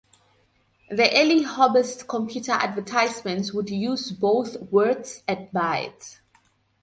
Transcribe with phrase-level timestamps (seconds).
[0.89, 6.21] The early hobbyist computer advertisements would use both "words" and "bytes".